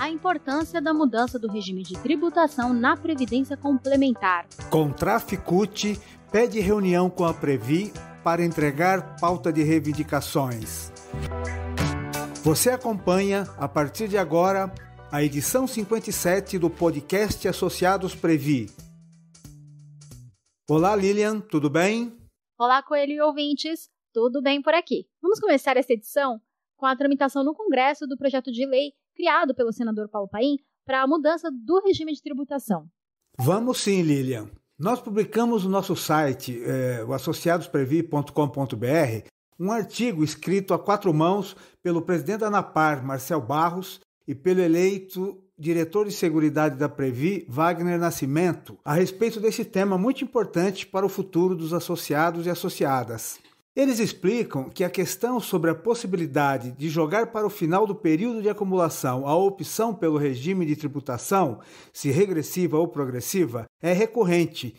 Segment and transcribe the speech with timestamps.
[0.00, 4.46] a importância da mudança do regime de tributação na Previdência Complementar.
[4.70, 6.00] Contraficute
[6.32, 7.92] pede reunião com a Previ
[8.24, 10.90] para entregar pauta de reivindicações.
[12.42, 14.72] Você acompanha, a partir de agora,
[15.12, 18.70] a edição 57 do podcast Associados Previ.
[20.66, 22.16] Olá, Lilian, tudo bem?
[22.58, 25.06] Olá, Coelho e ouvintes, tudo bem por aqui?
[25.20, 26.40] Vamos começar essa edição
[26.74, 31.02] com a tramitação no Congresso do projeto de lei criado pelo senador Paulo Paim para
[31.02, 32.86] a mudança do regime de tributação.
[33.38, 34.48] Vamos sim, Lilian.
[34.78, 42.00] Nós publicamos no nosso site, é, o associadosprevi.com.br, um artigo escrito a quatro mãos pelo
[42.00, 48.78] presidente da ANAPAR, Marcel Barros, e pelo eleito diretor de Seguridade da Previ, Wagner Nascimento,
[48.82, 53.38] a respeito desse tema muito importante para o futuro dos associados e associadas.
[53.80, 58.42] Eles explicam que a questão sobre a possibilidade de jogar para o final do período
[58.42, 64.76] de acumulação a opção pelo regime de tributação, se regressiva ou progressiva, é recorrente.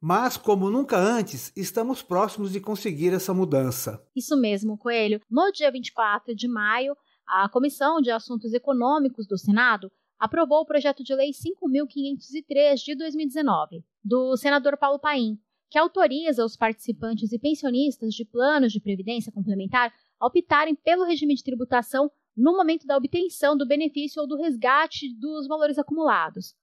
[0.00, 4.00] Mas, como nunca antes, estamos próximos de conseguir essa mudança.
[4.14, 5.20] Isso mesmo, Coelho.
[5.28, 11.02] No dia 24 de maio, a Comissão de Assuntos Econômicos do Senado aprovou o projeto
[11.02, 18.14] de lei 5.503 de 2019, do senador Paulo Paim, que autoriza os participantes e pensionistas
[18.14, 23.56] de planos de previdência complementar a optarem pelo regime de tributação no momento da obtenção
[23.56, 26.54] do benefício ou do resgate dos valores acumulados.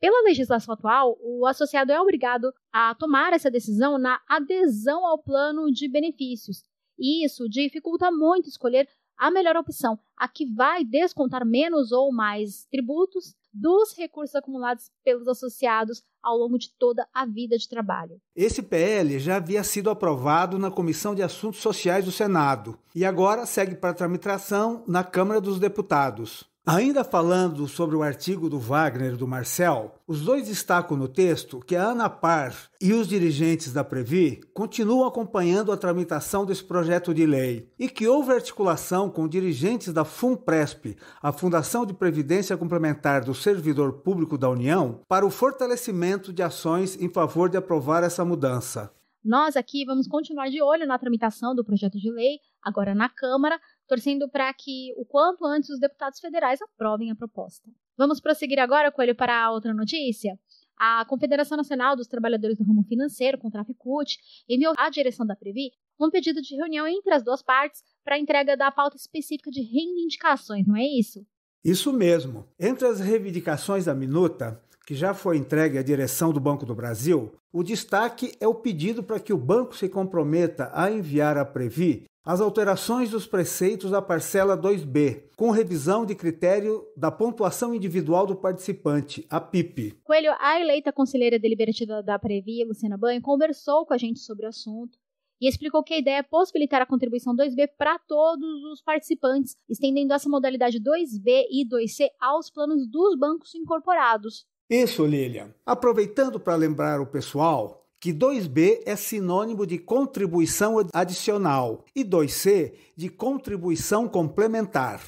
[0.00, 5.70] Pela legislação atual, o associado é obrigado a tomar essa decisão na adesão ao plano
[5.72, 6.62] de benefícios.
[6.98, 12.64] E isso dificulta muito escolher a melhor opção, a que vai descontar menos ou mais
[12.66, 18.20] tributos dos recursos acumulados pelos associados ao longo de toda a vida de trabalho.
[18.34, 23.46] Esse PL já havia sido aprovado na Comissão de Assuntos Sociais do Senado e agora
[23.46, 26.44] segue para tramitação na Câmara dos Deputados.
[26.70, 31.60] Ainda falando sobre o artigo do Wagner e do Marcel, os dois destacam no texto
[31.60, 37.24] que a ANAPAR e os dirigentes da Previ continuam acompanhando a tramitação desse projeto de
[37.24, 43.34] lei e que houve articulação com dirigentes da FUNPRESP, a Fundação de Previdência Complementar do
[43.34, 48.92] Servidor Público da União, para o fortalecimento de ações em favor de aprovar essa mudança.
[49.24, 53.58] Nós aqui vamos continuar de olho na tramitação do projeto de lei, agora na Câmara,
[53.88, 57.68] torcendo para que o quanto antes os deputados federais aprovem a proposta.
[57.96, 60.38] Vamos prosseguir agora, Coelho, para a outra notícia?
[60.76, 64.18] A Confederação Nacional dos Trabalhadores do Ramo Financeiro, Contraficute,
[64.48, 68.18] enviou à direção da Previ um pedido de reunião entre as duas partes para a
[68.18, 71.26] entrega da pauta específica de reivindicações, não é isso?
[71.64, 72.46] Isso mesmo.
[72.60, 77.32] Entre as reivindicações da minuta, que já foi entregue à direção do Banco do Brasil,
[77.52, 82.04] o destaque é o pedido para que o banco se comprometa a enviar à Previ
[82.28, 88.36] as alterações dos preceitos da parcela 2B, com revisão de critério da pontuação individual do
[88.36, 89.98] participante, a PIP.
[90.04, 94.50] Coelho, a eleita conselheira deliberativa da Previ, Luciana Banho, conversou com a gente sobre o
[94.50, 94.98] assunto
[95.40, 100.12] e explicou que a ideia é possibilitar a contribuição 2B para todos os participantes, estendendo
[100.12, 104.44] essa modalidade 2B e 2C aos planos dos bancos incorporados.
[104.68, 105.54] Isso, Lilian.
[105.64, 113.08] Aproveitando para lembrar o pessoal, que 2B é sinônimo de contribuição adicional e 2C de
[113.08, 115.02] contribuição complementar.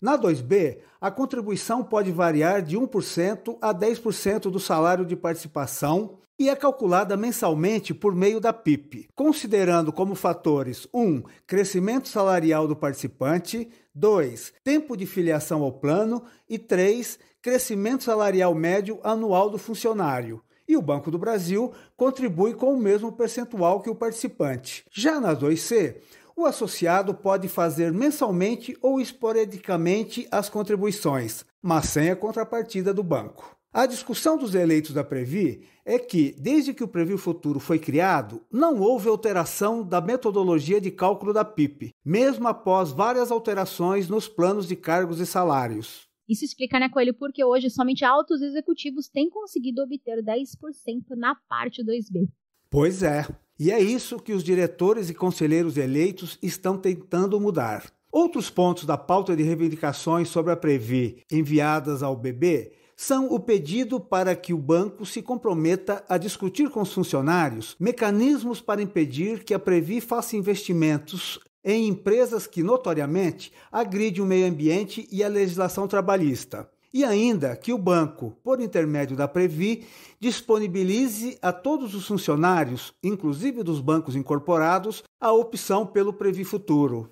[0.00, 6.50] Na 2B, a contribuição pode variar de 1% a 10% do salário de participação e
[6.50, 11.02] é calculada mensalmente por meio da PIP, considerando como fatores 1.
[11.02, 14.52] Um, crescimento salarial do participante, 2.
[14.62, 17.18] tempo de filiação ao plano e 3.
[17.40, 23.12] crescimento salarial médio anual do funcionário e o Banco do Brasil contribui com o mesmo
[23.12, 24.84] percentual que o participante.
[24.92, 25.96] Já na 2C,
[26.36, 33.56] o associado pode fazer mensalmente ou esporadicamente as contribuições, mas sem a contrapartida do banco.
[33.72, 38.40] A discussão dos eleitos da Previ é que, desde que o Previ Futuro foi criado,
[38.50, 44.66] não houve alteração da metodologia de cálculo da PIP, mesmo após várias alterações nos planos
[44.66, 46.05] de cargos e salários.
[46.28, 51.84] Isso explica, né, Coelho, porque hoje somente altos executivos têm conseguido obter 10% na parte
[51.84, 52.28] 2B.
[52.68, 53.26] Pois é.
[53.58, 57.90] E é isso que os diretores e conselheiros eleitos estão tentando mudar.
[58.12, 64.00] Outros pontos da pauta de reivindicações sobre a Previ enviadas ao BB são o pedido
[64.00, 69.52] para que o banco se comprometa a discutir com os funcionários mecanismos para impedir que
[69.52, 75.88] a Previ faça investimentos em empresas que notoriamente agridem o meio ambiente e a legislação
[75.88, 76.70] trabalhista.
[76.94, 79.84] E ainda que o banco, por intermédio da Previ,
[80.20, 87.10] disponibilize a todos os funcionários, inclusive dos bancos incorporados, a opção pelo Previ Futuro.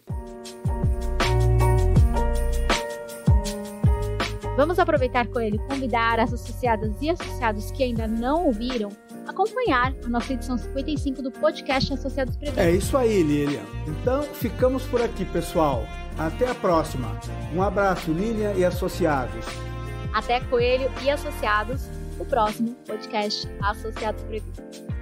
[4.56, 8.88] Vamos aproveitar com ele convidar as associadas e associados que ainda não ouviram
[9.26, 12.62] acompanhar a nossa edição 55 do podcast Associados Preventos.
[12.62, 13.62] É isso aí, Lilian.
[13.86, 15.86] Então, ficamos por aqui, pessoal.
[16.18, 17.18] Até a próxima.
[17.54, 19.44] Um abraço, Lilian e associados.
[20.12, 21.88] Até Coelho e associados,
[22.18, 24.93] o próximo podcast Associados Preventos.